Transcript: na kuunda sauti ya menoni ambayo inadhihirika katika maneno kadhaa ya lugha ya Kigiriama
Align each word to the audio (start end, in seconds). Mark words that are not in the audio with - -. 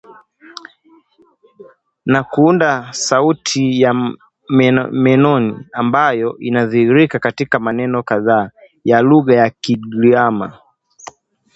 na 2.05 2.19
kuunda 2.23 2.93
sauti 2.93 3.81
ya 3.81 3.93
menoni 4.91 5.67
ambayo 5.71 6.37
inadhihirika 6.37 7.19
katika 7.19 7.59
maneno 7.59 8.03
kadhaa 8.03 8.51
ya 8.83 9.01
lugha 9.01 9.35
ya 9.35 9.49
Kigiriama 9.49 10.59